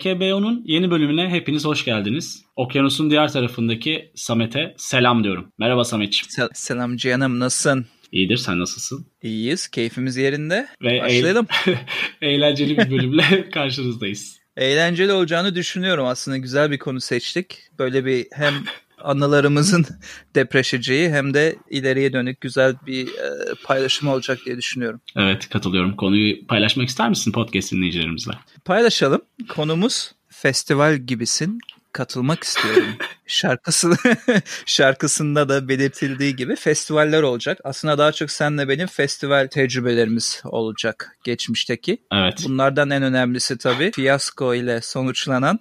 [0.00, 2.44] TKBO'nun yeni bölümüne hepiniz hoş geldiniz.
[2.56, 5.52] Okyanusun diğer tarafındaki Samet'e selam diyorum.
[5.58, 6.30] Merhaba Samet'ciğim.
[6.30, 7.86] Sel- selam canım nasılsın?
[8.12, 9.06] İyidir sen nasılsın?
[9.22, 9.68] İyiyiz.
[9.68, 10.68] Keyfimiz yerinde.
[10.82, 11.46] Ve Başlayalım.
[12.22, 14.40] eğlenceli bir bölümle karşınızdayız.
[14.56, 16.06] Eğlenceli olacağını düşünüyorum.
[16.06, 17.58] Aslında güzel bir konu seçtik.
[17.78, 18.54] Böyle bir hem
[19.02, 19.86] anılarımızın
[20.34, 25.00] depreşeceği hem de ileriye dönük güzel bir e, paylaşım olacak diye düşünüyorum.
[25.16, 25.96] Evet katılıyorum.
[25.96, 28.32] Konuyu paylaşmak ister misin podcast dinleyicilerimizle?
[28.64, 29.22] Paylaşalım.
[29.48, 31.58] Konumuz festival gibisin
[31.92, 32.84] katılmak istiyorum.
[33.26, 33.96] Şarkısı
[34.66, 37.58] şarkısında da belirtildiği gibi festivaller olacak.
[37.64, 41.98] Aslında daha çok senle benim festival tecrübelerimiz olacak geçmişteki.
[42.12, 42.44] Evet.
[42.44, 45.58] Bunlardan en önemlisi tabii fiyasko ile sonuçlanan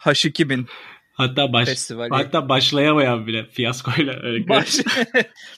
[0.00, 0.66] H2000
[1.12, 2.10] Hatta baş, Festivali.
[2.10, 4.78] hatta başlayamayan bile fiyaskoyla öyle baş,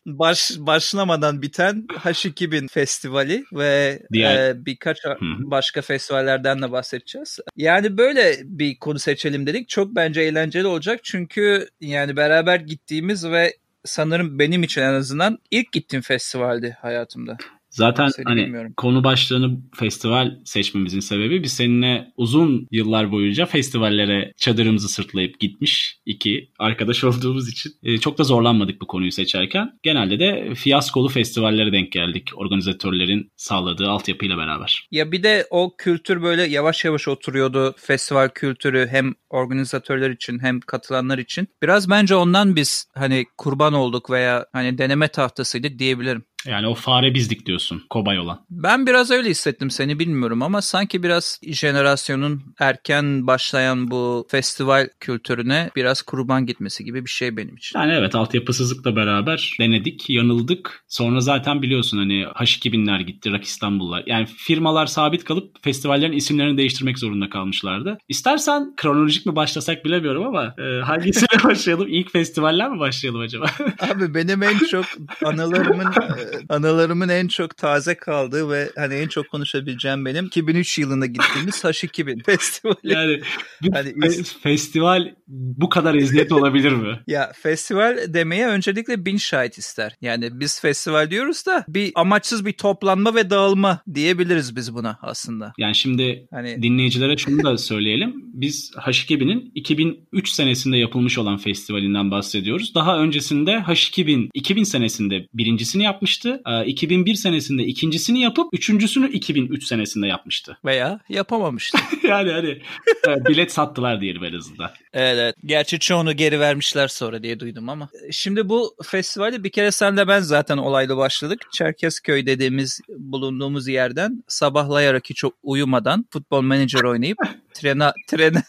[0.07, 7.39] baş başlamadan biten H2000 festivali ve Diğer- e, birkaç başka festivallerden de bahsedeceğiz.
[7.57, 9.69] Yani böyle bir konu seçelim dedik.
[9.69, 15.73] Çok bence eğlenceli olacak çünkü yani beraber gittiğimiz ve sanırım benim için en azından ilk
[15.73, 17.37] gittiğim festivaldi hayatımda.
[17.73, 18.73] Zaten Seni hani bilmiyorum.
[18.77, 26.51] konu başlığını festival seçmemizin sebebi biz seninle uzun yıllar boyunca festivallere çadırımızı sırtlayıp gitmiş iki
[26.59, 29.79] arkadaş olduğumuz için e, çok da zorlanmadık bu konuyu seçerken.
[29.83, 34.89] Genelde de fiyaskolu festivallere denk geldik organizatörlerin sağladığı altyapıyla beraber.
[34.91, 37.75] Ya bir de o kültür böyle yavaş yavaş oturuyordu.
[37.79, 41.49] Festival kültürü hem organizatörler için hem katılanlar için.
[41.63, 46.25] Biraz bence ondan biz hani kurban olduk veya hani deneme tahtasıydı diyebilirim.
[46.47, 48.45] Yani o fare bizdik diyorsun kobay olan.
[48.51, 55.71] Ben biraz öyle hissettim seni bilmiyorum ama sanki biraz jenerasyonun erken başlayan bu festival kültürüne
[55.77, 57.79] biraz kurban gitmesi gibi bir şey benim için.
[57.79, 60.85] Yani evet altyapısızlıkla beraber denedik, yanıldık.
[60.89, 64.03] Sonra zaten biliyorsun hani H2000'ler gitti, Rock İstanbul'lar.
[64.07, 67.99] Yani firmalar sabit kalıp festivallerin isimlerini değiştirmek zorunda kalmışlardı.
[68.09, 71.89] İstersen kronolojik mi başlasak bilemiyorum ama e, hangisiyle başlayalım?
[71.89, 73.47] İlk festivaller mi başlayalım acaba?
[73.81, 74.85] Abi benim en çok
[75.25, 75.87] anılarımın
[76.49, 82.23] anılarımın en çok taze kaldığı ve hani en çok konuşabileceğim benim 2003 yılında gittiğimiz H2000
[82.27, 82.77] festivali.
[82.83, 83.21] yani
[83.63, 86.99] bir Hani fe- festival bu kadar eziyet olabilir mi?
[87.07, 89.97] Ya festival demeye öncelikle bin şahit ister.
[90.01, 95.53] Yani biz festival diyoruz da bir amaçsız bir toplanma ve dağılma diyebiliriz biz buna aslında.
[95.59, 98.13] Yani şimdi Hani dinleyicilere şunu da söyleyelim.
[98.35, 102.75] Biz H2000'in 2003 senesinde yapılmış olan festivalinden bahsediyoruz.
[102.75, 106.22] Daha öncesinde H2000 2000 senesinde birincisini yapmıştı.
[106.29, 110.59] Ee, 2001 senesinde ikincisini yapıp üçüncüsünü 2003 senesinde yapmıştı.
[110.65, 111.79] veya yapamamıştı.
[112.09, 112.63] yani hani
[113.09, 114.71] e, bilet sattılar diyelim en azından.
[114.93, 115.35] evet, evet.
[115.45, 117.89] Gerçi çoğunu geri vermişler sonra diye duydum ama.
[118.11, 121.41] Şimdi bu festivali bir kere senle ben zaten olayla başladık.
[121.53, 127.19] Çerkezköy dediğimiz bulunduğumuz yerden sabahlayarak hiç uyumadan futbol menajer oynayıp
[127.55, 128.43] trene trene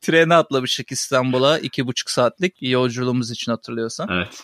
[0.00, 4.08] trene atlamıştık İstanbul'a iki buçuk saatlik yolculuğumuz için hatırlıyorsan.
[4.12, 4.42] Evet.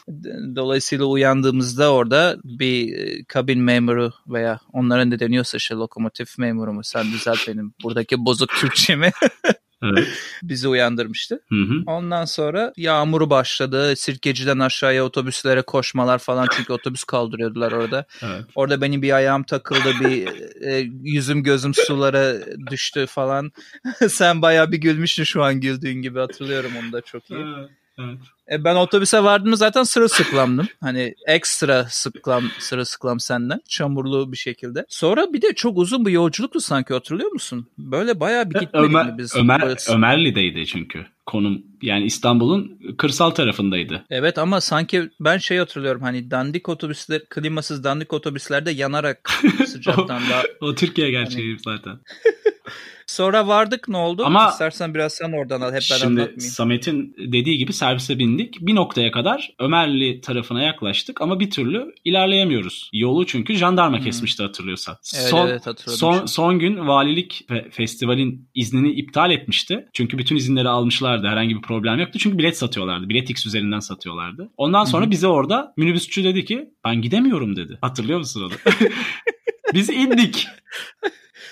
[0.57, 6.85] Dolayısıyla uyandığımızda orada bir e, kabin memuru veya onların ne deniyorsa işte lokomotif memuru mu
[6.85, 9.13] sen düzelt benim buradaki bozuk Türkçemi
[9.83, 10.09] Evet.
[10.43, 11.41] bizi uyandırmıştı.
[11.49, 11.83] Hı hı.
[11.87, 13.97] Ondan sonra yağmur başladı.
[13.97, 18.05] Sirkeci'den aşağıya otobüslere koşmalar falan çünkü otobüs kaldırıyordular orada.
[18.23, 18.45] Evet.
[18.55, 20.29] Orada benim bir ayağım takıldı bir
[20.67, 22.35] e, yüzüm gözüm sulara
[22.71, 23.53] düştü falan.
[24.09, 27.41] Sen bayağı bir gülmüştün şu an güldüğün gibi hatırlıyorum onu da çok iyi.
[27.41, 27.71] Evet.
[27.99, 28.19] Evet.
[28.51, 30.69] E ben otobüse vardığımda zaten sırılsıklamdım.
[30.81, 33.61] Hani ekstra sıklam, sırılsıklam senden.
[33.69, 34.87] Çamurlu bir şekilde.
[34.89, 37.67] Sonra bir de çok uzun bir yolculuktu sanki hatırlıyor musun?
[37.79, 39.37] Böyle bayağı bir gitmedik Ömer, mi biz?
[39.37, 41.63] Ömer, Ömerli'deydi çünkü konum.
[41.83, 44.05] Yani İstanbul'un kırsal tarafındaydı.
[44.11, 49.31] Evet ama sanki ben şey hatırlıyorum hani dandik otobüsler, klimasız dandik otobüslerde yanarak
[49.67, 50.43] sıcaktan daha.
[50.61, 51.99] O Türkiye gerçeği zaten.
[53.13, 54.23] Sonra vardık ne oldu?
[54.25, 56.41] Ama- İstersen biraz sen oradan al hep ben Şimdi anlatmayayım.
[56.41, 58.61] Samet'in dediği gibi servise bindik.
[58.61, 62.91] Bir noktaya kadar Ömerli tarafına yaklaştık ama bir türlü ilerleyemiyoruz.
[62.93, 64.05] Yolu çünkü jandarma Hmm.
[64.05, 64.97] kesmişti hatırlıyorsan.
[65.17, 66.29] Evet, son, evet, hatırladım son, şimdi.
[66.29, 69.89] son gün valilik fe- festivalin iznini iptal etmişti.
[69.93, 71.27] Çünkü bütün izinleri almışlardı.
[71.27, 72.19] Herhangi bir problem yoktu.
[72.19, 73.09] Çünkü bilet satıyorlardı.
[73.09, 74.51] Biletix üzerinden satıyorlardı.
[74.57, 75.11] Ondan sonra hı.
[75.11, 77.79] bize orada minibüsçü dedi ki ben gidemiyorum dedi.
[77.81, 78.75] Hatırlıyor musun onu?
[79.75, 80.47] Biz indik.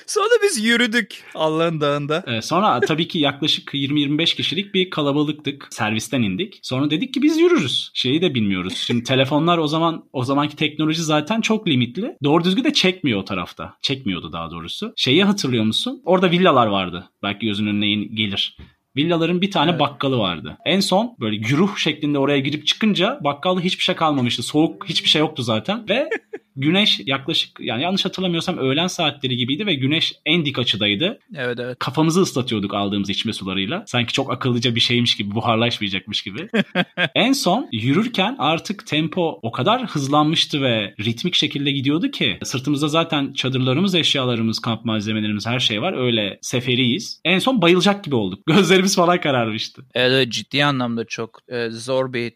[0.07, 2.25] Sonra biz yürüdük Allah'ın dağında.
[2.27, 5.69] Ee, sonra tabii ki yaklaşık 20-25 kişilik bir kalabalıktık.
[5.71, 6.61] Servisten indik.
[6.63, 7.91] Sonra dedik ki biz yürürüz.
[7.95, 8.77] Şeyi de bilmiyoruz.
[8.77, 12.17] Şimdi telefonlar o zaman o zamanki teknoloji zaten çok limitli.
[12.25, 13.75] Doğru düzgün de çekmiyor o tarafta.
[13.83, 14.93] Çekmiyordu daha doğrusu.
[14.97, 16.03] Şeyi hatırlıyor musun?
[16.05, 17.11] Orada villalar vardı.
[17.23, 18.57] Belki gözünün önüne gelir.
[18.97, 19.81] Villaların bir tane Evet.
[19.81, 20.59] bakkalı vardı.
[20.67, 24.43] En son böyle güruh şeklinde oraya girip çıkınca bakkalda hiçbir şey kalmamıştı.
[24.43, 26.11] Soğuk hiçbir şey yoktu zaten ve
[26.57, 31.19] Güneş yaklaşık yani yanlış hatırlamıyorsam öğlen saatleri gibiydi ve güneş en dik açıdaydı.
[31.35, 31.79] Evet evet.
[31.79, 33.83] Kafamızı ıslatıyorduk aldığımız içme sularıyla.
[33.87, 36.49] Sanki çok akıllıca bir şeymiş gibi buharlaşmayacakmış gibi.
[37.15, 43.33] en son yürürken artık tempo o kadar hızlanmıştı ve ritmik şekilde gidiyordu ki sırtımızda zaten
[43.33, 45.93] çadırlarımız, eşyalarımız, kamp malzemelerimiz her şey var.
[45.93, 47.21] Öyle seferiyiz.
[47.25, 48.41] En son bayılacak gibi olduk.
[48.81, 49.83] Gözlerimiz falan kararmıştı.
[49.95, 52.33] Evet ciddi anlamda çok e, zor bir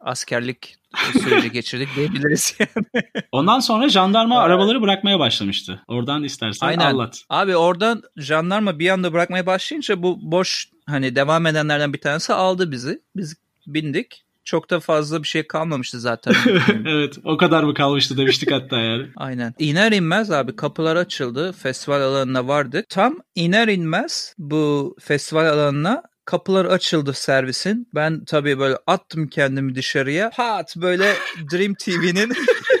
[0.00, 0.76] askerlik
[1.12, 3.04] süreci geçirdik diyebiliriz yani.
[3.32, 5.82] Ondan sonra jandarma arabaları bırakmaya başlamıştı.
[5.88, 6.84] Oradan istersen Aynen.
[6.84, 7.22] anlat.
[7.28, 12.72] Abi oradan jandarma bir anda bırakmaya başlayınca bu boş hani devam edenlerden bir tanesi aldı
[12.72, 13.00] bizi.
[13.16, 14.25] Biz bindik.
[14.46, 16.34] Çok da fazla bir şey kalmamıştı zaten.
[16.86, 19.06] evet o kadar mı kalmıştı demiştik hatta yani.
[19.16, 19.54] Aynen.
[19.58, 21.52] İner inmez abi kapılar açıldı.
[21.52, 22.88] Festival alanına vardık.
[22.88, 27.88] Tam iner inmez bu festival alanına kapılar açıldı servisin.
[27.94, 30.30] Ben tabii böyle attım kendimi dışarıya.
[30.30, 31.12] Pat böyle
[31.52, 32.32] Dream TV'nin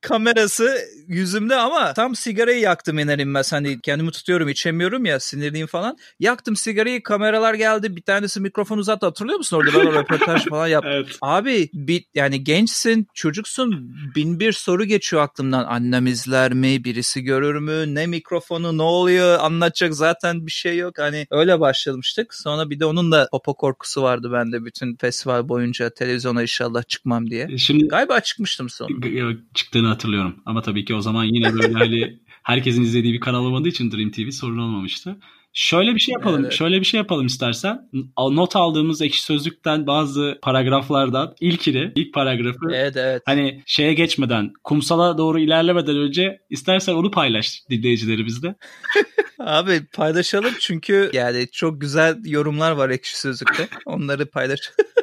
[0.00, 0.78] kamerası
[1.08, 3.52] yüzümde ama tam sigarayı yaktım iner inmez.
[3.52, 5.96] Hani kendimi tutuyorum içemiyorum ya sinirliyim falan.
[6.20, 7.96] Yaktım sigarayı kameralar geldi.
[7.96, 10.90] Bir tanesi mikrofon uzattı hatırlıyor musun orada ben röportaj falan yaptım.
[11.00, 11.18] Evet.
[11.22, 15.64] Abi bir, yani gençsin çocuksun bin bir soru geçiyor aklımdan.
[15.64, 20.98] Annem izler mi birisi görür mü ne mikrofonu ne oluyor anlatacak zaten bir şey yok.
[20.98, 22.34] Hani öyle başlamıştık.
[22.34, 27.30] Sonra bir de onun da popo korkusu vardı bende bütün festival boyunca televizyona inşallah çıkmam
[27.30, 27.58] diye.
[27.58, 29.08] Şimdi Galiba çıkmıştım sonra.
[29.08, 29.36] Yok,
[29.80, 30.42] çıktığını hatırlıyorum.
[30.46, 34.10] Ama tabii ki o zaman yine böyle hani herkesin izlediği bir kanal olmadığı için Dream
[34.10, 35.16] TV sorun olmamıştı.
[35.52, 36.44] Şöyle bir şey yapalım.
[36.44, 36.52] Evet.
[36.52, 37.88] Şöyle bir şey yapalım istersen.
[38.18, 43.22] Not aldığımız ekşi sözlükten bazı paragraflardan ilkini, ilk paragrafı Evet evet.
[43.26, 48.54] hani şeye geçmeden, kumsala doğru ilerlemeden önce istersen onu paylaş dinleyicilerimizle.
[49.38, 53.68] Abi paylaşalım çünkü yani çok güzel yorumlar var ekşi sözlükte.
[53.86, 54.60] Onları paylaş.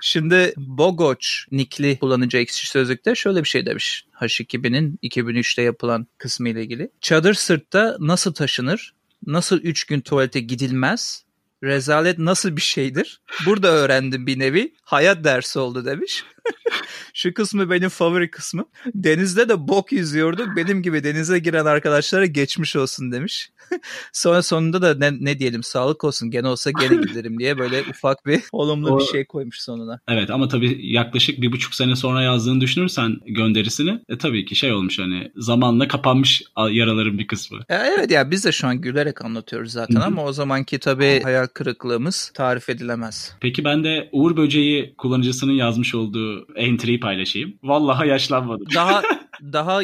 [0.00, 4.06] Şimdi Bogoç nikli kullanıcı ekşi sözlükte şöyle bir şey demiş.
[4.20, 6.90] H2000'in 2003'te yapılan kısmı ile ilgili.
[7.00, 8.94] Çadır sırtta nasıl taşınır?
[9.26, 11.24] Nasıl 3 gün tuvalete gidilmez?
[11.64, 13.20] Rezalet nasıl bir şeydir?
[13.46, 14.74] Burada öğrendim bir nevi.
[14.82, 16.24] Hayat dersi oldu demiş.
[17.14, 18.66] Şu kısmı benim favori kısmım.
[18.94, 20.48] Denizde de bok yüzüyorduk.
[20.56, 23.50] Benim gibi denize giren arkadaşlara geçmiş olsun demiş.
[24.12, 28.26] Sonra sonunda da ne, ne diyelim sağlık olsun gene olsa gene giderim diye böyle ufak
[28.26, 30.00] bir olumlu O- bir şey koymuş sonuna.
[30.08, 34.72] Evet ama tabii yaklaşık bir buçuk sene sonra yazdığını düşünürsen gönderisini e, tabii ki şey
[34.72, 37.58] olmuş hani zamanla kapanmış yaraların bir kısmı.
[37.68, 41.46] E, evet ya biz de şu an gülerek anlatıyoruz zaten ama o zamanki tabii hayal
[41.46, 43.36] kırıklığımız tarif edilemez.
[43.40, 47.54] Peki ben de Uğur Böceği kullanıcısının yazmış olduğu entry'yi paylaşayım.
[47.62, 48.66] Vallahi yaşlanmadım.
[48.74, 49.02] Daha
[49.52, 49.80] daha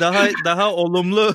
[0.00, 1.34] daha daha olumlu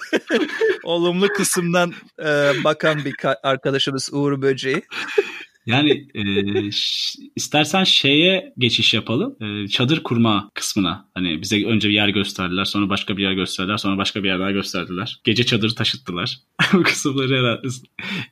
[0.83, 4.81] olumlu kısımdan e, bakan bir ka- arkadaşımız Uğur Böceği.
[5.69, 6.23] Yani e,
[7.35, 9.35] istersen şeye geçiş yapalım.
[9.41, 11.05] E, çadır kurma kısmına.
[11.13, 14.39] Hani bize önce bir yer gösterdiler, sonra başka bir yer gösterdiler, sonra başka bir yer
[14.39, 15.21] daha gösterdiler.
[15.23, 16.39] Gece çadırı taşıttılar.
[16.73, 17.67] Bu kısımları herhalde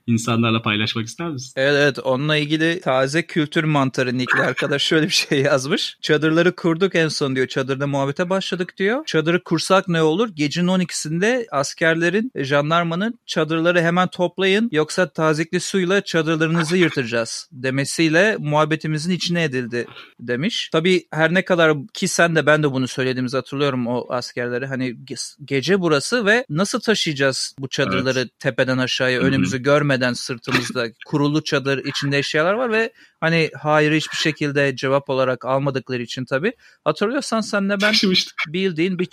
[0.08, 1.54] insanlarla paylaşmak ister misin?
[1.56, 5.98] Evet evet onunla ilgili taze kültür mantarı Nikli arkadaş şöyle bir şey yazmış.
[6.02, 7.48] Çadırları kurduk en son diyor.
[7.48, 9.06] Çadırda muhabbete başladık diyor.
[9.06, 10.30] Çadırı kursak ne olur?
[10.36, 19.44] Gecenin 12'sinde askerlerin, jandarmanın çadırları hemen toplayın yoksa tazikli suyla çadırlarınızı yırtacağız demesiyle muhabbetimizin içine
[19.44, 19.88] edildi
[20.20, 20.70] demiş.
[20.72, 24.68] Tabii her ne kadar ki sen de ben de bunu söylediğimizi hatırlıyorum o askerlere.
[24.68, 31.44] Hani ge- gece burası ve nasıl taşıyacağız bu çadırları tepeden aşağıya önümüzü görmeden sırtımızda kurulu
[31.44, 36.54] çadır içinde eşyalar var ve hani hayır hiçbir şekilde cevap olarak almadıkları için tabii.
[36.84, 37.94] Hatırlıyorsan senle ben
[38.48, 39.08] bildiğin bir,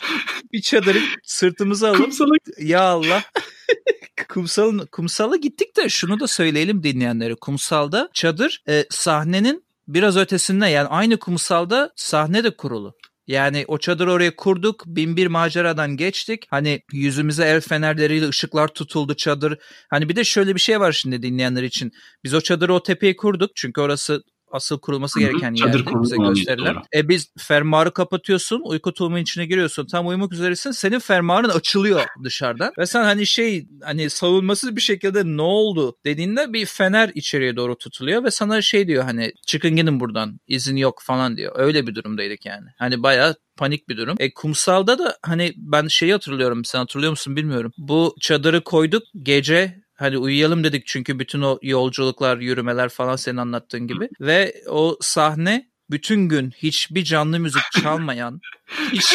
[0.53, 2.13] bir çadırı sırtımıza alıp
[2.59, 3.23] ya Allah.
[4.29, 7.35] Kumsalın kumsala gittik de şunu da söyleyelim dinleyenlere.
[7.35, 12.95] Kumsalda çadır e, sahnenin biraz ötesinde yani aynı kumsalda sahne de kurulu.
[13.27, 14.83] Yani o çadır oraya kurduk.
[14.87, 16.47] Bin bir maceradan geçtik.
[16.51, 19.59] Hani yüzümüze el fenerleriyle ışıklar tutuldu çadır.
[19.91, 21.93] Hani bir de şöyle bir şey var şimdi dinleyenler için.
[22.25, 23.51] Biz o çadırı o tepeye kurduk.
[23.55, 24.23] Çünkü orası
[24.55, 25.85] asıl kurulması gereken yerdi.
[25.85, 26.75] kurulu Bize gösterilen.
[26.75, 26.83] doğru.
[26.95, 28.63] E biz fermuarı kapatıyorsun.
[28.65, 29.87] Uyku tulumun içine giriyorsun.
[29.87, 30.71] Tam uyumak üzeresin.
[30.71, 32.73] Senin fermuarın açılıyor dışarıdan.
[32.79, 37.79] Ve sen hani şey hani savunmasız bir şekilde ne oldu dediğinde bir fener içeriye doğru
[37.79, 41.53] tutuluyor ve sana şey diyor hani çıkın gidin buradan izin yok falan diyor.
[41.57, 42.67] Öyle bir durumdaydık yani.
[42.79, 44.17] Hani bayağı panik bir durum.
[44.19, 47.73] E kumsalda da hani ben şeyi hatırlıyorum sen hatırlıyor musun bilmiyorum.
[47.79, 53.87] Bu çadırı koyduk gece Hani uyuyalım dedik çünkü bütün o yolculuklar, yürümeler falan senin anlattığın
[53.87, 54.09] gibi.
[54.21, 58.41] Ve o sahne bütün gün hiçbir canlı müzik çalmayan,
[58.93, 59.15] hiç,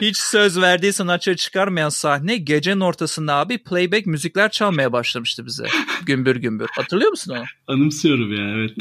[0.00, 5.66] hiç söz verdiği sanatçıya çıkarmayan sahne gecenin ortasında abi playback müzikler çalmaya başlamıştı bize.
[6.06, 6.68] Gümbür gümbür.
[6.76, 7.44] Hatırlıyor musun onu?
[7.66, 8.76] Anımsıyorum ya evet.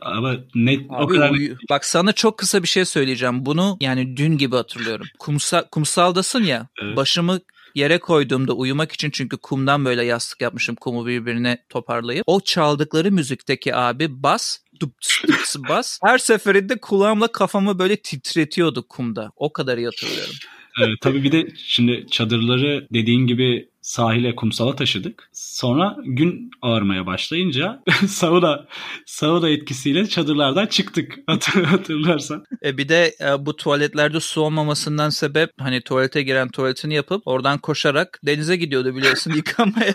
[0.00, 3.46] Ama net o Abi kadar uyu- Bak sana çok kısa bir şey söyleyeceğim.
[3.46, 5.06] Bunu yani dün gibi hatırlıyorum.
[5.18, 6.68] Kumsa, kumsaldasın ya.
[6.82, 6.96] Evet.
[6.96, 7.40] Başımı
[7.74, 12.24] yere koyduğumda uyumak için çünkü kumdan böyle yastık yapmışım kumu birbirine toparlayıp.
[12.26, 15.98] O çaldıkları müzikteki abi bas dups dups bas.
[16.02, 19.30] Her seferinde kulağımla kafamı böyle titretiyordu kumda.
[19.36, 20.34] O kadar hatırlıyorum.
[20.80, 25.28] Evet, tabii bir de şimdi çadırları dediğin gibi sahile kumsala taşıdık.
[25.32, 28.66] Sonra gün ağarmaya başlayınca sauna
[29.06, 32.44] sauna etkisiyle çadırlardan çıktık hatır- hatırlarsan.
[32.64, 37.58] E bir de e, bu tuvaletlerde su olmamasından sebep hani tuvalete giren tuvaletini yapıp oradan
[37.58, 39.94] koşarak denize gidiyordu biliyorsun yıkanmaya.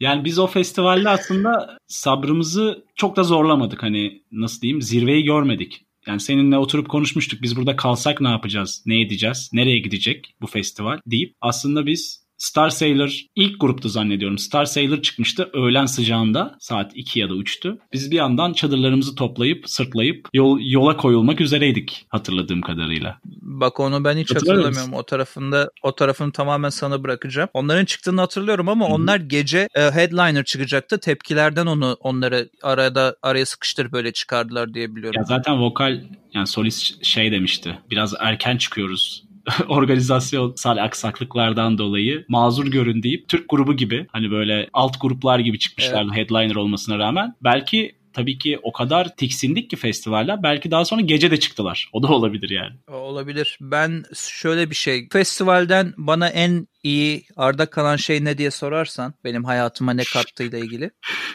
[0.00, 3.82] Yani biz o festivalde aslında sabrımızı çok da zorlamadık.
[3.82, 5.84] Hani nasıl diyeyim zirveyi görmedik.
[6.06, 7.42] Yani seninle oturup konuşmuştuk.
[7.42, 8.82] Biz burada kalsak ne yapacağız?
[8.86, 9.50] Ne edeceğiz?
[9.52, 14.38] Nereye gidecek bu festival deyip aslında biz Star Sailor ilk gruptu zannediyorum.
[14.38, 17.78] Star Sailor çıkmıştı öğlen sıcağında saat 2 ya da 3'tü.
[17.92, 23.18] Biz bir yandan çadırlarımızı toplayıp sırtlayıp yol, yola koyulmak üzereydik hatırladığım kadarıyla.
[23.24, 24.92] Bak onu ben hiç hatırlamıyorum.
[24.92, 27.48] O tarafında o tarafını tamamen sana bırakacağım.
[27.54, 28.94] Onların çıktığını hatırlıyorum ama Hı hı.
[28.94, 31.00] onlar gece e, headliner çıkacaktı.
[31.00, 35.20] Tepkilerden onu onları arada araya sıkıştırıp böyle çıkardılar diye biliyorum.
[35.20, 36.00] Ya zaten vokal
[36.34, 37.78] yani solist şey demişti.
[37.90, 39.31] Biraz erken çıkıyoruz.
[39.68, 46.12] organizasyonsal aksaklıklardan dolayı mazur görün deyip Türk grubu gibi hani böyle alt gruplar gibi çıkmışlardı
[46.12, 47.34] headliner olmasına rağmen.
[47.44, 51.90] Belki tabii ki o kadar tiksindik ki festivaller belki daha sonra gece de çıktılar.
[51.92, 52.74] O da olabilir yani.
[52.88, 53.58] Olabilir.
[53.60, 55.08] Ben şöyle bir şey.
[55.12, 60.90] Festivalden bana en iyi arda kalan şey ne diye sorarsan benim hayatıma ne kattığıyla ilgili.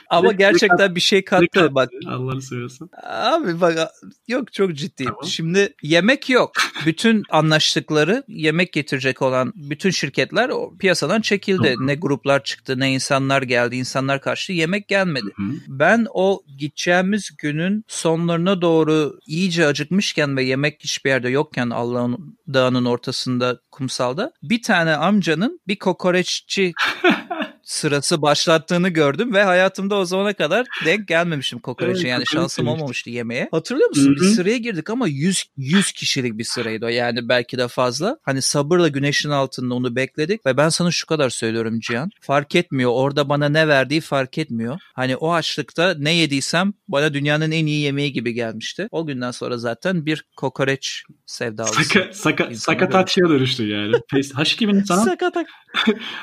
[0.10, 1.76] Ama gerçekten bir şey kattı.
[1.76, 2.90] Bak Allah'ını seviyorsun.
[3.04, 3.90] Abi bak
[4.28, 5.12] yok çok ciddiyim.
[5.12, 5.26] Tamam.
[5.26, 6.52] Şimdi yemek yok.
[6.86, 11.76] Bütün anlaştıkları yemek getirecek olan bütün şirketler piyasadan çekildi.
[11.78, 11.88] Doğru.
[11.88, 13.76] Ne gruplar çıktı ne insanlar geldi.
[13.76, 14.54] insanlar kaçtı.
[14.54, 15.26] Yemek gelmedi.
[15.36, 15.44] Hı.
[15.68, 22.86] Ben o gideceğimiz günün sonlarına doğru iyice acıkmışken ve yemek hiçbir yerde yokken Allah'ın dağının
[22.86, 24.96] ortasında kumsalda bir tane
[25.38, 26.74] amcanın bir kokoreççi
[27.68, 32.00] sırası başlattığını gördüm ve hayatımda o zamana kadar denk gelmemişim kokoreçe.
[32.00, 32.82] Evet, yani kokoreç şansım yemiştim.
[32.82, 33.48] olmamıştı yemeğe.
[33.52, 34.12] Hatırlıyor musun?
[34.12, 36.90] Hı Bir sıraya girdik ama 100 100 kişilik bir sıraydı o.
[36.90, 38.18] Yani belki de fazla.
[38.24, 42.10] Hani sabırla güneşin altında onu bekledik ve ben sana şu kadar söylüyorum Cihan.
[42.22, 42.92] Fark etmiyor.
[42.94, 44.80] Orada bana ne verdiği fark etmiyor.
[44.94, 48.88] Hani o açlıkta ne yediysem bana dünyanın en iyi yemeği gibi gelmişti.
[48.92, 51.84] O günden sonra zaten bir kokoreç sevdalısı.
[51.84, 53.92] Saka, saka, sakatatçıya dönüştü yani.
[54.14, 55.18] H2000'in sana.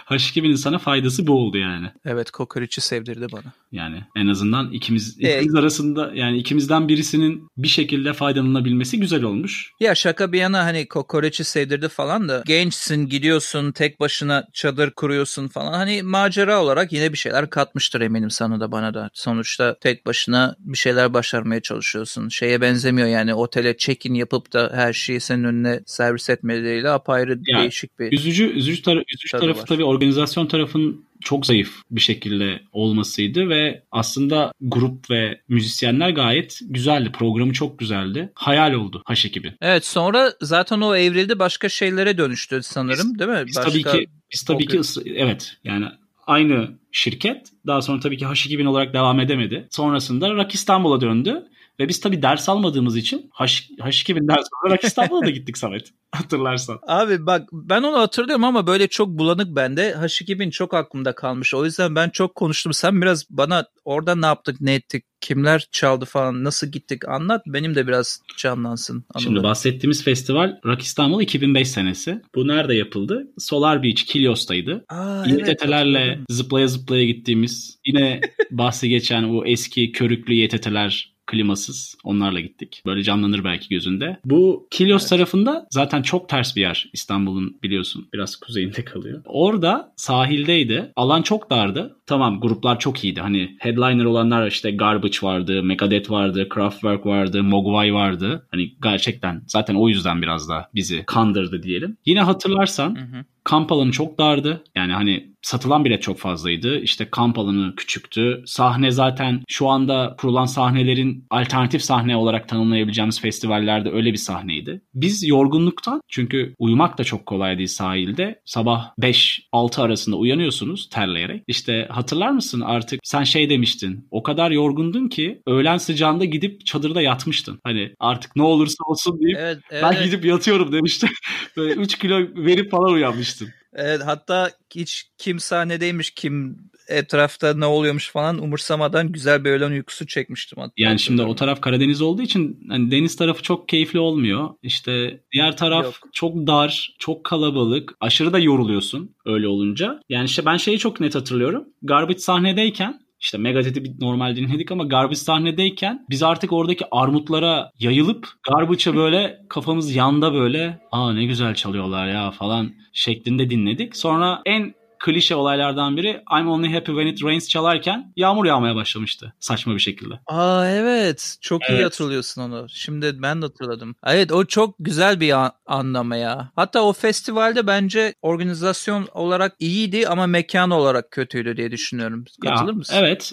[0.09, 1.87] H2000'in sana faydası bu oldu yani.
[2.05, 3.53] Evet kokoreçi sevdirdi bana.
[3.73, 9.71] Yani en azından ikimiz Ee, ikimiz arasında yani ikimizden birisinin bir şekilde faydalanabilmesi güzel olmuş.
[9.81, 15.49] Ya şaka bir yana hani kokoreçi sevdirdi falan da gençsin gidiyorsun tek başına çadır kuruyorsun
[15.49, 19.11] falan hani macera olarak yine bir şeyler katmıştır eminim sana da bana da.
[19.15, 22.29] Sonuçta tek başına bir şeyler başarmaya çalışıyorsun.
[22.29, 27.59] Şeye benzemiyor yani otele check-in yapıp da her şeyi senin önüne servis etmeleriyle apayrı Ya,
[27.61, 29.67] değişik bir Üzücü üzücü, tara- üzücü tarafı var.
[29.67, 37.13] tabii organizasyon tarafının çok zayıf bir şekilde olmasıydı ve aslında grup ve müzisyenler gayet güzeldi.
[37.13, 38.33] Programı çok güzeldi.
[38.35, 39.55] Hayal oldu H ekibi.
[39.61, 43.43] Evet sonra zaten o evrildi başka şeylere dönüştü sanırım değil mi?
[43.47, 43.71] Biz Başka...
[43.71, 44.81] tabii ki biz tabii ki
[45.17, 45.87] evet yani
[46.27, 49.69] aynı şirket daha sonra tabii ki H2000 olarak devam edemedi.
[49.71, 51.45] Sonrasında Rock İstanbul'a döndü.
[51.81, 53.45] Ve biz tabii ders almadığımız için H,
[53.79, 55.91] H2000'den sonra Rock İstanbul'a da gittik Samet.
[56.13, 56.79] Hatırlarsan.
[56.87, 59.91] Abi bak ben onu hatırlıyorum ama böyle çok bulanık bende.
[59.91, 61.55] H2000 çok aklımda kalmış.
[61.55, 62.73] O yüzden ben çok konuştum.
[62.73, 67.43] Sen biraz bana orada ne yaptık, ne ettik, kimler çaldı falan, nasıl gittik anlat.
[67.47, 69.05] Benim de biraz canlansın.
[69.19, 69.51] Şimdi anılarım.
[69.51, 72.23] bahsettiğimiz festival Rock İstanbul 2005 senesi.
[72.35, 73.33] Bu nerede yapıldı?
[73.39, 74.85] Solar Beach, Kilios'taydı.
[74.89, 76.25] Aa, YTT'lerle hatırladım.
[76.31, 81.97] zıplaya zıplaya gittiğimiz yine bahsi geçen o eski körüklü YTT'ler klimasız.
[82.05, 82.83] Onlarla gittik.
[82.87, 84.21] Böyle canlanır belki gözünde.
[84.25, 85.11] Bu Kilios Evet.
[85.11, 86.91] tarafında zaten çok ters bir yer.
[86.93, 88.09] İstanbul'un biliyorsun.
[88.13, 89.23] Biraz kuzeyinde kalıyor.
[89.27, 90.93] Orada sahildeydi.
[90.97, 91.97] Alan çok dardı.
[92.07, 93.21] Tamam gruplar çok iyiydi.
[93.21, 98.47] Hani headliner olanlar işte Garbage vardı, Megadeth vardı, Kraftwerk vardı, Mogwai vardı.
[98.51, 101.97] Hani gerçekten zaten o yüzden biraz da bizi kandırdı diyelim.
[102.07, 103.25] Yine hatırlarsan Hı hı.
[103.45, 104.65] kamp alanı çok dardı.
[104.75, 106.81] Yani hani satılan bilet çok fazlaydı.
[106.81, 108.43] İşte kamp alanı küçüktü.
[108.47, 114.81] Sahne zaten şu anda kurulan sahnelerin alternatif sahne olarak tanımlayabileceğimiz festivallerde öyle bir sahneydi.
[114.95, 118.41] Biz yorgunluktan çünkü uyumak da çok kolay değil sahilde.
[118.45, 121.43] Sabah 5-6 arasında uyanıyorsunuz terleyerek.
[121.47, 124.09] İşte hatırlar mısın artık sen şey demiştin.
[124.11, 127.61] O kadar yorgundun ki öğlen sıcağında gidip çadırda yatmıştın.
[127.65, 131.11] Hani artık ne olursa olsun deyip Evet, evet, ben gidip yatıyorum demiştin.
[131.57, 133.49] Böyle 3 kilo verip falan uyanmıştın.
[133.75, 140.07] Evet, hatta hiç kim sahnedeymiş, kim etrafta ne oluyormuş falan umursamadan güzel bir öğlen uykusu
[140.07, 140.59] çekmiştim.
[140.61, 140.73] Hatta.
[140.77, 144.49] Yani şimdi o taraf Karadeniz olduğu için hani deniz tarafı çok keyifli olmuyor.
[144.63, 145.95] İşte diğer taraf Yok.
[146.13, 147.95] çok dar, çok kalabalık.
[148.01, 150.01] Aşırı da yoruluyorsun öyle olunca.
[150.09, 151.65] Yani işte ben şeyi çok net hatırlıyorum.
[151.83, 158.29] Garbage sahnedeyken işte Megadeth'i bir normal dinledik ama Garbage sahnedeyken biz artık oradaki armutlara yayılıp
[158.51, 163.97] Garbage'a böyle kafamız yanda böyle aa ne güzel çalıyorlar ya falan şeklinde dinledik.
[163.97, 164.75] Sonra en
[165.05, 169.81] klişe olaylardan biri I'm Only Happy When It Rains çalarken yağmur yağmaya başlamıştı saçma bir
[169.81, 170.15] şekilde.
[170.27, 171.81] Aa evet çok evet.
[171.81, 172.67] iyi hatırlıyorsun onu.
[172.69, 173.97] Şimdi ben de hatırladım.
[174.07, 176.53] Evet o çok güzel bir an- anlama ya.
[176.57, 182.25] Hatta o festivalde bence organizasyon olarak iyiydi ama mekan olarak kötüydü diye düşünüyorum.
[182.43, 182.95] Katılır ya, mısın?
[182.99, 183.33] Evet.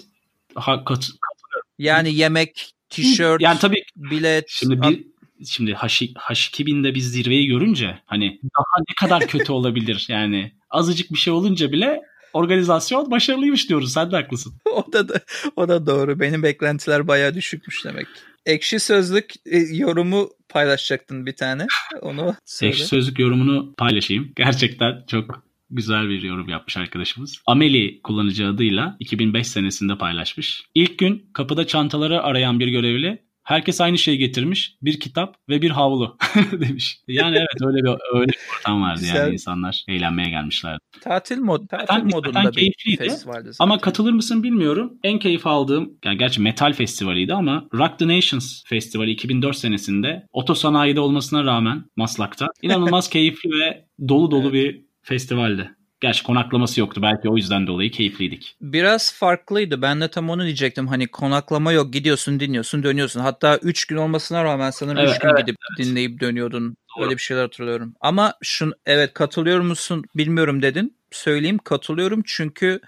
[0.54, 1.68] Ha, kat- katılıyorum.
[1.78, 4.44] Yani yemek, tişört, yani tabii, bilet.
[4.48, 5.11] Şimdi bir,
[5.46, 11.18] şimdi H, H2000'de biz zirveyi görünce hani daha ne kadar kötü olabilir yani azıcık bir
[11.18, 12.00] şey olunca bile
[12.32, 13.92] organizasyon başarılıymış diyoruz.
[13.92, 14.54] Sen de haklısın.
[14.64, 15.20] o da, da
[15.56, 16.20] o da doğru.
[16.20, 18.06] Benim beklentiler bayağı düşükmüş demek.
[18.46, 21.66] Ekşi Sözlük e, yorumu paylaşacaktın bir tane.
[22.00, 22.70] Onu söyle.
[22.70, 24.32] Ekşi Sözlük yorumunu paylaşayım.
[24.36, 27.42] Gerçekten çok güzel bir yorum yapmış arkadaşımız.
[27.46, 30.62] Ameli kullanıcı adıyla 2005 senesinde paylaşmış.
[30.74, 34.76] İlk gün kapıda çantaları arayan bir görevli Herkes aynı şeyi getirmiş.
[34.82, 36.16] Bir kitap ve bir havlu
[36.52, 36.98] demiş.
[37.08, 39.16] Yani evet öyle bir öyle bir ortam vardı Güzel.
[39.16, 40.78] yani insanlar eğlenmeye gelmişlerdi.
[41.00, 42.52] Tatil mod tatil zaten, modunda zaten
[42.86, 43.56] bir festivaldi zaten.
[43.58, 44.98] Ama katılır mısın bilmiyorum.
[45.04, 51.00] En keyif aldığım yani gerçi metal festivaliydi ama Rock the Nations festivali 2004 senesinde otosanayide
[51.00, 54.52] olmasına rağmen Maslak'ta inanılmaz keyifli ve dolu dolu evet.
[54.52, 55.70] bir festivaldi.
[56.02, 57.02] Gerçi konaklaması yoktu.
[57.02, 58.56] Belki o yüzden dolayı keyifliydik.
[58.60, 59.82] Biraz farklıydı.
[59.82, 60.86] Ben de tam onu diyecektim.
[60.86, 61.92] Hani konaklama yok.
[61.92, 63.20] Gidiyorsun, dinliyorsun, dönüyorsun.
[63.20, 65.88] Hatta 3 gün olmasına rağmen sanırım 3 evet, gün evet, gidip evet.
[65.88, 66.76] dinleyip dönüyordun.
[66.96, 67.04] Doğru.
[67.04, 67.94] Öyle bir şeyler hatırlıyorum.
[68.00, 70.96] Ama şun evet katılıyor musun bilmiyorum dedin.
[71.10, 72.80] Söyleyeyim katılıyorum çünkü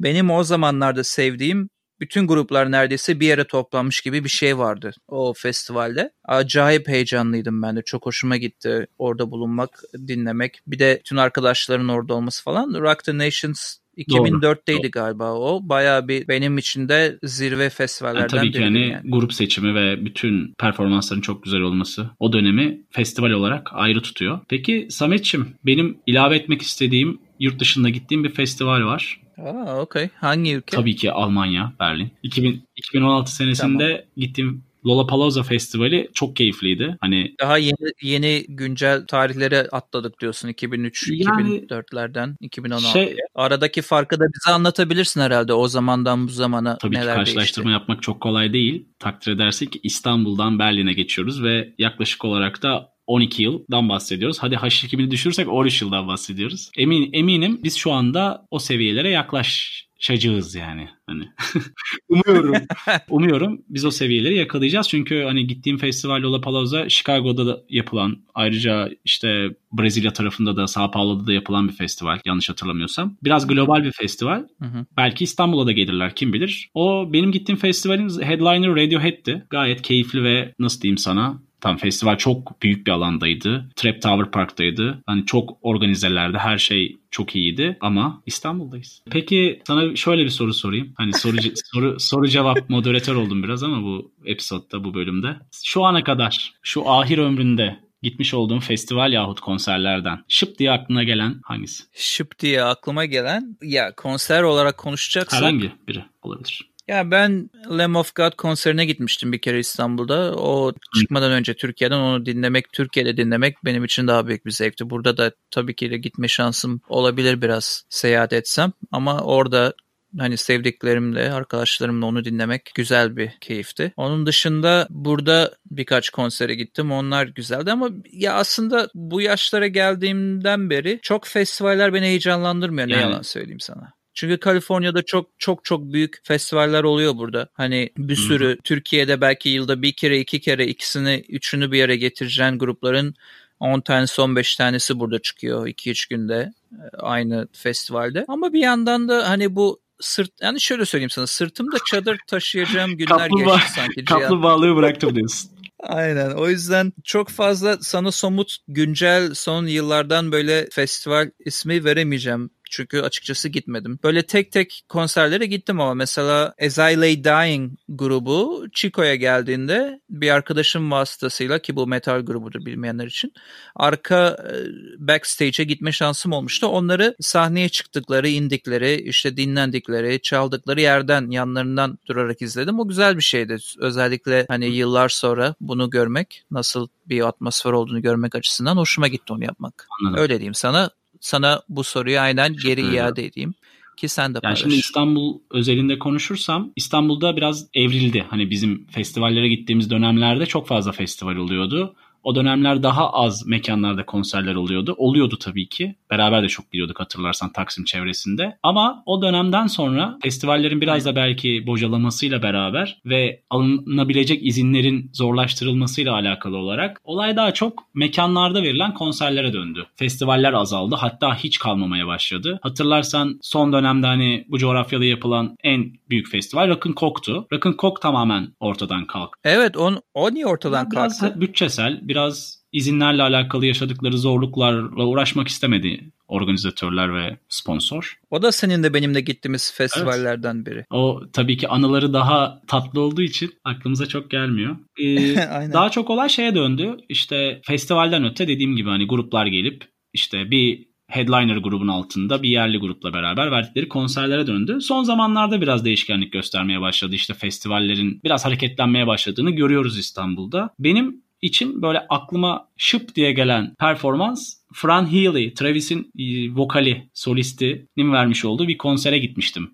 [0.00, 5.32] benim o zamanlarda sevdiğim bütün gruplar neredeyse bir yere toplanmış gibi bir şey vardı o
[5.32, 6.10] festivalde.
[6.24, 7.82] Acayip heyecanlıydım ben de.
[7.82, 10.60] Çok hoşuma gitti orada bulunmak, dinlemek.
[10.66, 12.74] Bir de tüm arkadaşların orada olması falan.
[12.74, 14.90] Rock the Nations 2004'teydi Doğru.
[14.90, 15.60] galiba o.
[15.62, 20.04] Bayağı bir benim için de zirve festivallerden yani tabii ki yani, yani grup seçimi ve
[20.04, 24.40] bütün performansların çok güzel olması o dönemi festival olarak ayrı tutuyor.
[24.48, 29.23] Peki Sametçim benim ilave etmek istediğim yurt dışında gittiğim bir festival var.
[29.38, 30.08] Aa, okey.
[30.20, 30.76] Hangi ülke?
[30.76, 32.12] Tabii ki Almanya, Berlin.
[32.22, 34.02] 2000, 2016 senesinde tamam.
[34.16, 36.96] gittiğim Lollapalooza Festivali çok keyifliydi.
[37.00, 42.92] Hani daha yeni yeni güncel tarihleri atladık diyorsun 2003 yani, 2004'lerden 2016.
[42.92, 47.68] Şey, Aradaki farkı da bize anlatabilirsin herhalde o zamandan bu zamana tabii neler ki karşılaştırma
[47.68, 47.80] değişti.
[47.80, 48.88] yapmak çok kolay değil.
[48.98, 54.38] Takdir edersek İstanbul'dan Berlin'e geçiyoruz ve yaklaşık olarak da 12 yıldan bahsediyoruz.
[54.40, 56.70] Hadi H2000'i düşürsek 13 yıldan bahsediyoruz.
[56.76, 60.88] Emin, eminim biz şu anda o seviyelere yaklaşacağız yani.
[61.06, 61.28] Hani
[62.08, 62.54] umuyorum.
[63.10, 64.88] umuyorum biz o seviyeleri yakalayacağız.
[64.88, 71.26] Çünkü hani gittiğim festival Lollapalooza Chicago'da da yapılan ayrıca işte Brezilya tarafında da Sao Paulo'da
[71.26, 73.16] da yapılan bir festival yanlış hatırlamıyorsam.
[73.24, 74.46] Biraz global bir festival.
[74.60, 74.86] Hı hı.
[74.96, 76.70] Belki İstanbul'a da gelirler kim bilir.
[76.74, 79.44] O benim gittiğim festivalin headliner Radiohead'ti.
[79.50, 83.68] Gayet keyifli ve nasıl diyeyim sana Tam festival çok büyük bir alandaydı.
[83.76, 85.02] Trap Tower Park'taydı.
[85.06, 86.38] Hani çok organizelerdi.
[86.38, 89.02] Her şey çok iyiydi ama İstanbul'dayız.
[89.10, 90.92] Peki sana şöyle bir soru sorayım.
[90.96, 91.36] Hani soru
[91.72, 95.36] soru soru cevap moderatör oldum biraz ama bu episodda bu bölümde.
[95.64, 101.40] Şu ana kadar şu ahir ömründe gitmiş olduğum festival yahut konserlerden şıp diye aklına gelen
[101.44, 101.84] hangisi?
[101.92, 106.73] Şıp diye aklıma gelen ya konser olarak konuşacaksak herhangi biri olabilir.
[106.88, 110.34] Ya ben Lamb of God konserine gitmiştim bir kere İstanbul'da.
[110.36, 114.90] O çıkmadan önce Türkiye'den onu dinlemek, Türkiye'de dinlemek benim için daha büyük bir zevkti.
[114.90, 119.74] Burada da tabii ki de gitme şansım olabilir biraz seyahat etsem ama orada
[120.18, 123.92] hani sevdiklerimle, arkadaşlarımla onu dinlemek güzel bir keyifti.
[123.96, 126.92] Onun dışında burada birkaç konsere gittim.
[126.92, 132.88] Onlar güzeldi ama ya aslında bu yaşlara geldiğimden beri çok festivaller beni heyecanlandırmıyor.
[132.88, 133.92] Yani, ne yalan söyleyeyim sana.
[134.14, 137.48] Çünkü Kaliforniya'da çok çok çok büyük festivaller oluyor burada.
[137.52, 138.56] Hani bir sürü Hı-hı.
[138.64, 143.14] Türkiye'de belki yılda bir kere iki kere ikisini üçünü bir yere getireceğin grupların
[143.60, 148.24] 10 tanesi 15 tanesi burada çıkıyor 2-3 günde e, aynı festivalde.
[148.28, 153.18] Ama bir yandan da hani bu sırt yani şöyle söyleyeyim sana sırtımda çadır taşıyacağım günler
[153.18, 154.04] Kaplumbağa, geçti sanki.
[154.08, 155.50] Kaplumbağalığı bıraktım diyorsun.
[155.82, 156.30] Aynen.
[156.30, 163.48] O yüzden çok fazla sana somut güncel son yıllardan böyle festival ismi veremeyeceğim Çünkü açıkçası
[163.48, 163.98] gitmedim.
[164.02, 170.30] Böyle tek tek konserlere gittim ama mesela As I Lay Dying grubu Chico'ya geldiğinde bir
[170.30, 173.32] arkadaşım vasıtasıyla ki bu metal grubudur bilmeyenler için
[173.76, 174.54] arka e,
[174.98, 176.66] backstage'e gitme şansım olmuştu.
[176.66, 182.80] Onları sahneye çıktıkları, indikleri, işte dinlendikleri, çaldıkları yerden yanlarından durarak izledim.
[182.80, 183.56] O güzel bir şeydi.
[183.78, 189.44] Özellikle hani yıllar sonra bunu görmek, nasıl bir atmosfer olduğunu görmek açısından hoşuma gitti onu
[189.44, 189.86] yapmak.
[190.00, 190.22] Anladım.
[190.22, 190.90] Öyle diyeyim sana.
[191.24, 193.54] Sana bu soruyu aynen geri iade edeyim
[193.96, 194.60] ki sen de paylaş.
[194.60, 198.26] Yani şimdi İstanbul özelinde konuşursam İstanbul'da biraz evrildi.
[198.30, 201.96] Hani bizim festivallere gittiğimiz dönemlerde çok fazla festival oluyordu.
[202.24, 204.94] O dönemler daha az mekanlarda konserler oluyordu.
[204.98, 205.94] Oluyordu tabii ki.
[206.10, 208.58] Beraber de çok gidiyorduk hatırlarsan Taksim çevresinde.
[208.62, 216.56] Ama o dönemden sonra festivallerin biraz da belki bocalamasıyla beraber ve alınabilecek izinlerin zorlaştırılmasıyla alakalı
[216.56, 219.86] olarak olay daha çok mekanlarda verilen konserlere döndü.
[219.96, 220.94] Festivaller azaldı.
[220.98, 222.58] Hatta hiç kalmamaya başladı.
[222.62, 227.46] Hatırlarsan son dönemde hani bu coğrafyada yapılan en büyük festival Rock'n Coke'tu.
[227.52, 229.40] Rock'n Coke tamamen ortadan kalktı.
[229.44, 231.40] Evet on, o niye ortadan biraz kalktı?
[231.40, 238.18] bütçesel, biraz izinlerle alakalı yaşadıkları zorluklarla uğraşmak istemedi organizatörler ve sponsor.
[238.30, 240.66] O da senin de benim de gittiğimiz festivallerden evet.
[240.66, 240.84] biri.
[240.90, 244.76] O tabii ki anıları daha tatlı olduğu için aklımıza çok gelmiyor.
[245.00, 245.36] Ee,
[245.72, 246.96] daha çok olay şeye döndü.
[247.08, 252.78] İşte festivalden öte dediğim gibi hani gruplar gelip işte bir headliner grubun altında bir yerli
[252.78, 254.78] grupla beraber verdikleri konserlere döndü.
[254.80, 257.14] Son zamanlarda biraz değişkenlik göstermeye başladı.
[257.14, 260.70] İşte festivallerin biraz hareketlenmeye başladığını görüyoruz İstanbul'da.
[260.78, 268.44] Benim için böyle aklıma şıp diye gelen performans Fran Healy, Travis'in e, vokali, solistinin vermiş
[268.44, 269.70] olduğu bir konsere gitmiştim.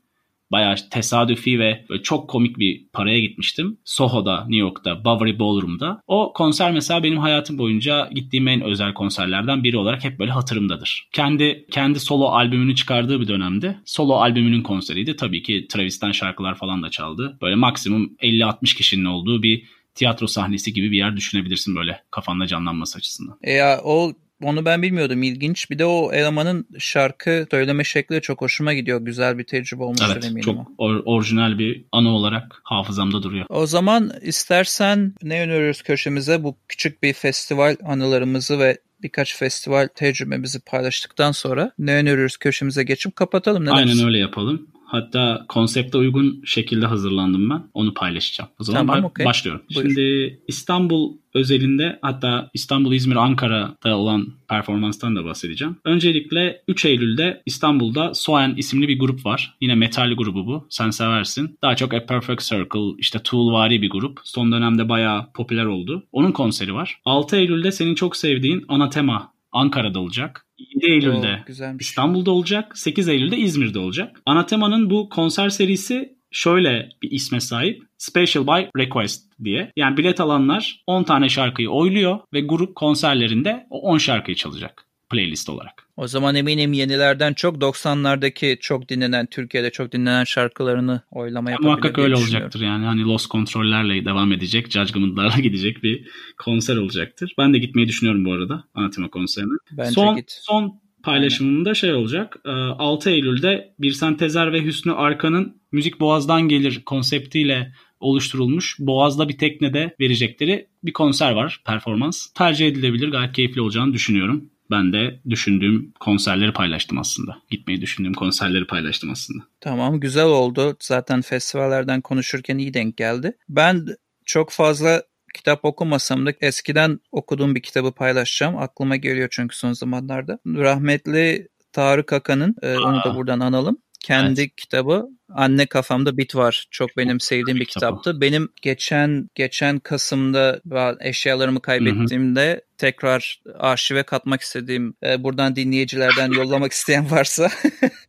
[0.52, 3.78] Bayağı tesadüfi ve çok komik bir paraya gitmiştim.
[3.85, 6.00] Soho'da, New York'ta, Bowery Ballroom'da.
[6.06, 11.09] O konser mesela benim hayatım boyunca gittiğim en özel konserlerden biri olarak hep böyle hatırımdadır.
[11.12, 15.16] Kendi kendi solo albümünü çıkardığı bir dönemde solo albümünün konseriydi.
[15.16, 17.38] Tabii ki Travis'ten şarkılar falan da çaldı.
[17.42, 19.64] Böyle maksimum 50-60 kişinin olduğu bir
[20.00, 23.38] tiyatro sahnesi gibi bir yer düşünebilirsin böyle kafanda canlanması açısından.
[23.42, 25.70] E ya o onu ben bilmiyordum ilginç.
[25.70, 29.00] Bir de o elemanın şarkı söyleme şekli çok hoşuma gidiyor.
[29.00, 30.42] Güzel bir tecrübe olmuştur evet, eminim.
[30.42, 33.46] Çok or- orijinal bir anı olarak hafızamda duruyor.
[33.48, 36.44] O zaman istersen ne öneriyoruz köşemize?
[36.44, 43.16] Bu küçük bir festival anılarımızı ve birkaç festival tecrübemizi paylaştıktan sonra ne öneriyoruz köşemize geçip
[43.16, 43.64] kapatalım.
[43.64, 44.06] Ne Aynen dersin?
[44.06, 44.66] öyle yapalım.
[44.90, 47.62] Hatta konsepte uygun şekilde hazırlandım ben.
[47.74, 48.50] Onu paylaşacağım.
[48.61, 49.26] O zaman tamam, okay.
[49.26, 49.62] başlıyorum.
[49.74, 49.88] Buyur.
[49.88, 55.76] Şimdi İstanbul özelinde hatta İstanbul, İzmir, Ankara'da olan performanstan da bahsedeceğim.
[55.85, 59.57] Öncelikle 3 Eylül'de İstanbul'da Soen isimli bir grup var.
[59.61, 60.66] Yine metal grubu bu.
[60.70, 61.59] Sen seversin.
[61.62, 64.20] Daha çok A Perfect Circle, işte Tool vari bir grup.
[64.24, 66.07] Son dönemde bayağı popüler oldu.
[66.12, 67.00] Onun konseri var.
[67.05, 70.46] 6 Eylül'de senin çok sevdiğin Anatema Ankara'da olacak.
[70.75, 72.79] 7 Eylül'de Oo, İstanbul'da olacak.
[72.79, 74.20] 8 Eylül'de İzmir'de olacak.
[74.27, 77.83] Anatema'nın bu konser serisi şöyle bir isme sahip.
[77.99, 79.73] Special by Request diye.
[79.77, 85.49] Yani bilet alanlar 10 tane şarkıyı oyluyor ve grup konserlerinde o 10 şarkıyı çalacak playlist
[85.49, 85.88] olarak.
[86.00, 91.98] O zaman eminim yenilerden çok 90'lardaki çok dinlenen Türkiye'de çok dinlenen şarkılarını oylama yapabilir Muhakkak
[91.98, 92.84] öyle olacaktır yani.
[92.84, 96.08] Hani Lost Control'lerle devam edecek, Judgment'larla gidecek bir
[96.38, 97.34] konser olacaktır.
[97.38, 99.52] Ben de gitmeyi düşünüyorum bu arada Anathema konserine.
[99.72, 100.38] Bence son, git.
[100.42, 102.36] Son paylaşımında şey olacak.
[102.44, 109.94] 6 Eylül'de Bir Sentezer ve Hüsnü Arkan'ın Müzik Boğaz'dan Gelir konseptiyle oluşturulmuş Boğaz'da bir teknede
[110.00, 112.26] verecekleri bir konser var, performans.
[112.32, 117.37] Tercih edilebilir, gayet keyifli olacağını düşünüyorum ben de düşündüğüm konserleri paylaştım aslında.
[117.50, 119.44] Gitmeyi düşündüğüm konserleri paylaştım aslında.
[119.61, 120.76] Tamam güzel oldu.
[120.80, 123.37] Zaten festivallerden konuşurken iyi denk geldi.
[123.48, 123.87] Ben
[124.26, 125.02] çok fazla
[125.35, 128.59] kitap okumasam da eskiden okuduğum bir kitabı paylaşacağım.
[128.59, 130.38] Aklıma geliyor çünkü son zamanlarda.
[130.46, 133.78] Rahmetli Tarık Akan'ın, e, onu da buradan analım.
[134.04, 134.56] Kendi evet.
[134.56, 136.66] kitabı Anne Kafamda Bit Var.
[136.70, 138.20] Çok benim sevdiğim bir kitaptı.
[138.20, 140.60] Benim geçen geçen Kasım'da
[141.00, 147.50] eşyalarımı kaybettiğimde hı hı tekrar arşive katmak istediğim, e, buradan dinleyicilerden yollamak isteyen varsa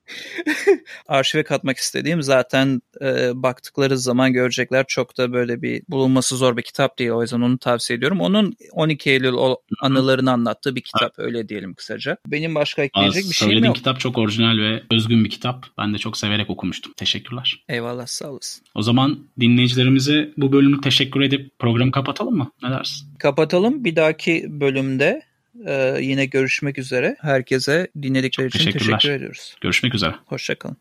[1.08, 4.86] arşive katmak istediğim zaten e, baktıkları zaman görecekler.
[4.88, 7.10] Çok da böyle bir bulunması zor bir kitap değil.
[7.10, 8.22] O yüzden onu tavsiye ediyorum.
[8.22, 9.34] Onun 12 Eylül
[9.82, 12.18] anılarını anlattığı bir kitap öyle diyelim kısaca.
[12.28, 13.76] Benim başka ekleyecek Az, bir şeyim yok.
[13.76, 15.66] kitap çok orijinal ve özgün bir kitap.
[15.78, 16.94] Ben de çok severek okumuştum.
[16.98, 17.64] Teşekkürler.
[17.70, 18.66] Eyvallah sağ olasın.
[18.76, 22.52] O zaman dinleyicilerimize bu bölümü teşekkür edip programı kapatalım mı?
[22.64, 23.08] Ne dersin?
[23.20, 23.84] Kapatalım.
[23.84, 25.22] Bir dahaki bölümde
[25.66, 27.16] e, yine görüşmek üzere.
[27.22, 29.56] Herkese dinledikleri için teşekkür ediyoruz.
[29.62, 30.16] Görüşmek üzere.
[30.26, 30.78] Hoşçakalın.